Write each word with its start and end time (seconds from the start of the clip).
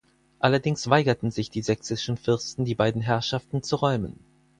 Allerdings 0.39 0.89
weigerten 0.89 1.29
sich 1.29 1.51
die 1.51 1.61
sächsischen 1.61 2.17
Fürsten 2.17 2.65
die 2.65 2.73
beiden 2.73 3.03
Herrschaften 3.03 3.61
zu 3.61 3.75
räumen. 3.75 4.17